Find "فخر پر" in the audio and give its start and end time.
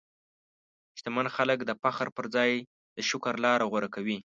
1.81-2.25